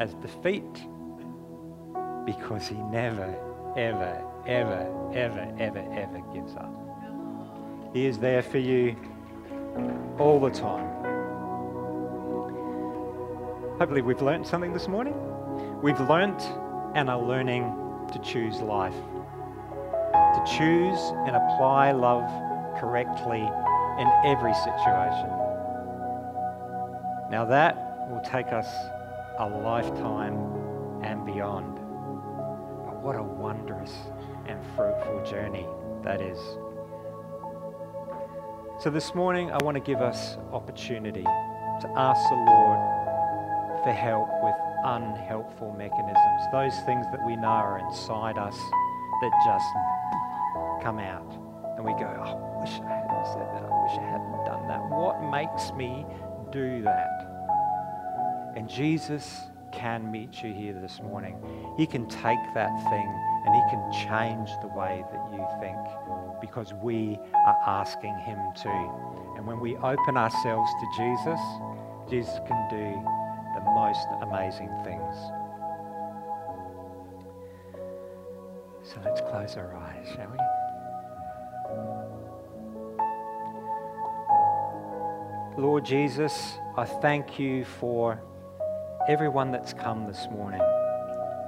as 0.00 0.14
defeat 0.14 0.86
because 2.24 2.68
he 2.68 2.76
never, 2.76 3.34
ever, 3.76 4.24
ever, 4.46 5.10
ever, 5.14 5.54
ever, 5.58 5.84
ever 5.92 6.20
gives 6.32 6.54
up. 6.56 6.72
He 7.92 8.06
is 8.06 8.18
there 8.18 8.42
for 8.42 8.58
you 8.58 8.96
all 10.18 10.38
the 10.38 10.50
time. 10.50 11.09
Hopefully, 13.80 14.02
we've 14.02 14.22
learned 14.22 14.46
something 14.46 14.72
this 14.72 14.86
morning. 14.86 15.14
We've 15.82 15.98
learnt 16.00 16.42
and 16.94 17.10
are 17.10 17.20
learning 17.20 17.74
to 18.12 18.18
choose 18.20 18.60
life 18.60 18.94
to 20.34 20.44
choose 20.44 21.00
and 21.26 21.36
apply 21.36 21.92
love 21.92 22.28
correctly 22.78 23.40
in 23.40 24.08
every 24.24 24.54
situation. 24.54 25.28
Now, 27.30 27.44
that 27.48 28.08
will 28.10 28.20
take 28.20 28.52
us 28.52 28.68
a 29.38 29.48
lifetime 29.48 30.36
and 31.02 31.24
beyond. 31.26 31.76
But 32.86 33.00
what 33.02 33.16
a 33.16 33.22
wondrous 33.22 33.92
and 34.46 34.58
fruitful 34.76 35.24
journey 35.24 35.66
that 36.02 36.20
is. 36.20 36.38
So, 38.78 38.88
this 38.90 39.14
morning, 39.14 39.50
I 39.50 39.58
want 39.62 39.76
to 39.76 39.82
give 39.82 40.00
us 40.00 40.38
opportunity 40.52 41.24
to 41.24 41.92
ask 41.96 42.28
the 42.28 42.36
Lord 42.36 42.89
for 43.82 43.92
help 43.92 44.28
with 44.42 44.54
unhelpful 44.84 45.72
mechanisms, 45.72 46.42
those 46.52 46.74
things 46.86 47.06
that 47.12 47.24
we 47.26 47.36
know 47.36 47.48
are 47.48 47.78
inside 47.78 48.38
us 48.38 48.56
that 49.20 49.32
just 49.44 50.84
come 50.84 50.98
out. 50.98 51.32
And 51.76 51.84
we 51.84 51.92
go, 51.92 52.06
oh, 52.06 52.56
I 52.56 52.60
wish 52.60 52.80
I 52.80 52.92
hadn't 52.92 53.26
said 53.26 53.48
that. 53.54 53.62
I 53.64 53.82
wish 53.84 53.98
I 53.98 54.10
hadn't 54.10 54.44
done 54.44 54.68
that. 54.68 54.80
What 54.90 55.22
makes 55.22 55.72
me 55.72 56.04
do 56.50 56.82
that? 56.82 58.52
And 58.56 58.68
Jesus 58.68 59.40
can 59.72 60.10
meet 60.10 60.42
you 60.42 60.52
here 60.52 60.74
this 60.74 61.00
morning. 61.00 61.36
He 61.76 61.86
can 61.86 62.06
take 62.08 62.40
that 62.54 62.74
thing 62.90 63.08
and 63.46 63.54
He 63.54 63.62
can 63.70 63.92
change 63.92 64.50
the 64.60 64.68
way 64.68 65.04
that 65.12 65.32
you 65.32 65.46
think 65.60 65.78
because 66.40 66.74
we 66.74 67.18
are 67.46 67.58
asking 67.66 68.16
Him 68.18 68.38
to. 68.62 69.34
And 69.36 69.46
when 69.46 69.60
we 69.60 69.76
open 69.76 70.16
ourselves 70.16 70.70
to 70.80 70.86
Jesus, 70.96 71.40
Jesus 72.10 72.40
can 72.46 72.68
do 72.68 73.19
most 73.80 74.08
amazing 74.20 74.68
things. 74.84 75.14
So 78.82 79.00
let's 79.04 79.22
close 79.22 79.56
our 79.56 79.74
eyes, 79.74 80.06
shall 80.14 80.28
we? 85.56 85.62
Lord 85.62 85.84
Jesus, 85.86 86.58
I 86.76 86.84
thank 86.84 87.38
you 87.38 87.64
for 87.64 88.22
everyone 89.08 89.50
that's 89.50 89.72
come 89.72 90.06
this 90.06 90.28
morning. 90.30 90.60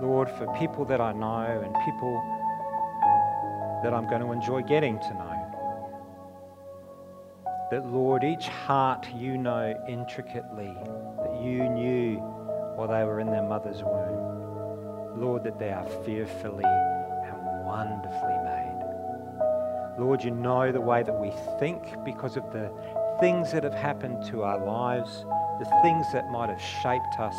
Lord, 0.01 0.31
for 0.31 0.47
people 0.59 0.87
that 0.87 1.03
I 1.03 1.12
know 1.12 1.61
and 1.62 1.75
people 1.85 2.14
that 3.83 3.92
I'm 3.92 4.09
going 4.09 4.23
to 4.23 4.33
enjoy 4.33 4.62
getting 4.62 4.99
to 5.01 5.14
know. 5.14 5.38
That, 7.71 7.87
Lord, 7.87 8.25
each 8.25 8.49
heart 8.49 9.07
you 9.14 9.37
know 9.37 9.75
intricately, 9.87 10.75
you 11.42 11.68
knew 11.68 12.16
while 12.76 12.88
they 12.88 13.05
were 13.05 13.20
in 13.20 13.26
their 13.26 13.42
mother's 13.42 13.83
womb. 13.83 15.20
Lord, 15.20 15.44
that 15.44 15.59
they 15.59 15.70
are 15.70 15.85
fearfully 16.05 16.64
and 16.64 17.66
wonderfully 17.66 18.38
made. 18.44 19.98
Lord, 19.98 20.24
you 20.24 20.31
know 20.31 20.72
the 20.72 20.81
way 20.81 21.02
that 21.02 21.12
we 21.12 21.33
think 21.59 22.02
because 22.05 22.37
of 22.37 22.44
the 22.52 22.72
things 23.20 23.52
that 23.52 23.64
have 23.64 23.74
happened 23.74 24.24
to 24.26 24.42
our 24.42 24.64
lives, 24.64 25.24
the 25.59 25.81
things 25.83 26.07
that 26.12 26.31
might 26.31 26.48
have 26.48 26.61
shaped 26.61 27.18
us, 27.18 27.37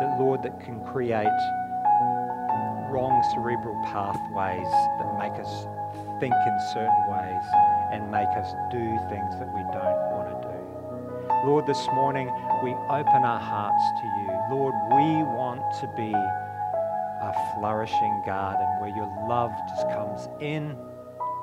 that, 0.00 0.18
Lord, 0.18 0.42
that 0.42 0.60
can 0.60 0.84
create 0.84 1.28
wrong 2.90 3.22
cerebral 3.34 3.76
pathways 3.84 4.70
that 4.98 5.18
make 5.18 5.38
us 5.38 5.66
think 6.20 6.34
in 6.34 6.58
certain 6.72 7.04
ways 7.10 7.44
and 7.92 8.10
make 8.10 8.28
us 8.28 8.52
do 8.72 8.98
things 9.08 9.38
that 9.38 9.48
we 9.54 9.62
don't. 9.72 10.07
Lord, 11.48 11.66
this 11.66 11.86
morning 11.94 12.26
we 12.62 12.72
open 12.90 13.24
our 13.24 13.40
hearts 13.40 13.82
to 14.02 14.06
you. 14.06 14.28
Lord, 14.50 14.74
we 14.92 15.24
want 15.32 15.62
to 15.80 15.86
be 15.96 16.12
a 16.12 17.32
flourishing 17.54 18.22
garden 18.26 18.66
where 18.80 18.90
your 18.90 19.08
love 19.26 19.50
just 19.66 19.88
comes 19.88 20.28
in 20.42 20.76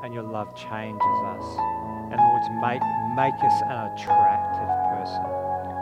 and 0.04 0.13
your 0.13 0.22
love 0.22 0.56
changes 0.56 1.02
us. 1.02 1.58
And 2.12 2.22
Lord, 2.22 2.44
make, 2.62 2.86
make 3.15 3.34
us 3.44 3.62
an 3.65 3.89
attractive 3.89 4.70
person. 4.94 5.26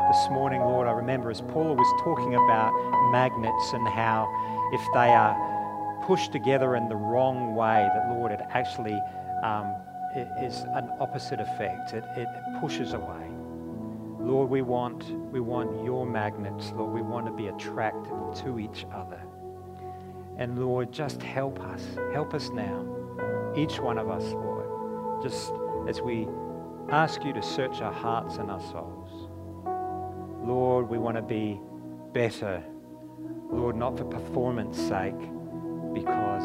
This 0.08 0.32
morning, 0.32 0.62
Lord, 0.62 0.88
I 0.88 0.92
remember 0.92 1.30
as 1.30 1.42
Paula 1.42 1.74
was 1.74 2.02
talking 2.02 2.34
about 2.34 2.72
magnets 3.12 3.74
and 3.74 3.86
how 3.90 4.32
if 4.72 4.82
they 4.94 5.12
are 5.12 5.36
pushed 6.08 6.32
together 6.32 6.78
in 6.78 6.88
the 6.88 6.96
wrong 6.96 7.56
way, 7.56 7.90
that 7.94 8.10
Lord, 8.10 8.32
it 8.32 8.40
actually 8.52 8.98
um, 9.44 9.76
is 10.16 10.62
an 10.76 10.90
opposite 11.02 11.42
effect. 11.42 11.92
It, 11.92 12.06
it 12.16 12.30
pushes 12.62 12.94
away. 12.94 13.23
Lord, 14.24 14.50
we 14.50 14.62
want, 14.62 15.04
we 15.32 15.42
want 15.42 15.84
your 15.84 16.06
magnets, 16.06 16.72
Lord. 16.76 16.94
We 16.94 17.02
want 17.02 17.26
to 17.26 17.32
be 17.32 17.48
attracted 17.48 18.14
to 18.44 18.58
each 18.58 18.86
other. 18.94 19.22
And 20.38 20.58
Lord, 20.58 20.92
just 20.92 21.22
help 21.22 21.60
us. 21.60 21.86
Help 22.14 22.34
us 22.34 22.50
now. 22.50 22.86
Each 23.56 23.80
one 23.80 23.98
of 23.98 24.10
us, 24.10 24.24
Lord. 24.24 25.22
Just 25.22 25.52
as 25.88 26.02
we 26.02 26.28
ask 26.90 27.24
you 27.24 27.34
to 27.34 27.42
search 27.42 27.82
our 27.82 27.92
hearts 27.92 28.38
and 28.38 28.50
our 28.50 28.62
souls. 28.62 29.30
Lord, 30.42 30.90
we 30.90 30.98
want 30.98 31.18
to 31.18 31.22
be 31.22 31.60
better. 32.14 32.64
Lord, 33.52 33.76
not 33.76 33.98
for 33.98 34.06
performance 34.06 34.78
sake, 34.78 35.20
because 35.94 36.44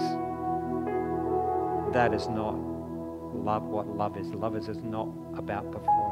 that 1.93 2.12
is 2.12 2.29
not 2.29 2.57
love 3.35 3.62
what 3.64 3.87
love 3.87 4.17
is. 4.17 4.29
Love 4.29 4.57
is, 4.57 4.69
is 4.69 4.83
not 4.83 5.09
about 5.37 5.71
performance. 5.71 6.08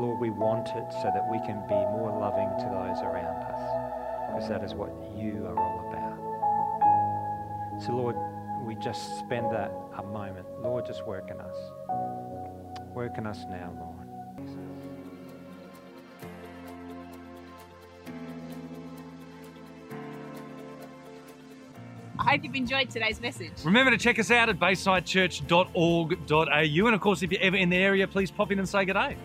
But 0.00 0.06
Lord, 0.06 0.18
we 0.18 0.30
want 0.30 0.68
it 0.68 0.92
so 1.02 1.10
that 1.12 1.28
we 1.30 1.38
can 1.40 1.60
be 1.68 1.74
more 1.74 2.18
loving 2.18 2.48
to 2.58 2.64
those 2.72 3.02
around 3.02 3.42
us, 3.42 3.60
because 4.28 4.48
that 4.48 4.64
is 4.64 4.72
what 4.72 4.88
you 5.14 5.46
are 5.46 5.58
all 5.58 5.90
about. 5.90 6.16
So, 7.82 7.92
Lord, 7.92 8.16
we 8.64 8.76
just 8.76 9.18
spend 9.18 9.52
that 9.52 9.70
a 9.98 10.02
moment. 10.02 10.46
Lord, 10.62 10.86
just 10.86 11.06
work 11.06 11.30
in 11.30 11.38
us. 11.38 11.54
Work 12.94 13.18
in 13.18 13.26
us 13.26 13.44
now, 13.50 13.74
Lord. 13.78 14.08
I 22.18 22.30
hope 22.32 22.44
you've 22.44 22.54
enjoyed 22.54 22.88
today's 22.88 23.20
message. 23.20 23.52
Remember 23.64 23.90
to 23.90 23.98
check 23.98 24.18
us 24.18 24.30
out 24.30 24.48
at 24.48 24.58
baysidechurch.org.au. 24.58 26.86
And 26.86 26.94
of 26.94 27.00
course, 27.02 27.22
if 27.22 27.30
you're 27.30 27.42
ever 27.42 27.58
in 27.58 27.68
the 27.68 27.76
area, 27.76 28.08
please 28.08 28.30
pop 28.30 28.50
in 28.50 28.58
and 28.58 28.66
say 28.66 28.86
good 28.86 28.94
day. 28.94 29.00
Bye. 29.00 29.18